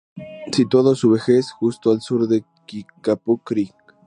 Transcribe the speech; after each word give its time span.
Situado, 0.51 0.93
a 0.93 0.95
su 0.95 1.11
vez, 1.11 1.51
justo 1.51 1.91
al 1.91 2.01
sur 2.01 2.27
de 2.27 2.43
Kickapoo 2.65 3.37
Creek. 3.37 3.75